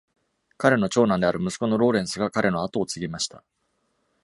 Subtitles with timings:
[0.57, 3.43] 彼の長男である息子のローレンスが彼の後を継ぎました。